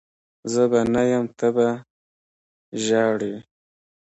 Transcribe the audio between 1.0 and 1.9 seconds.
یم ته به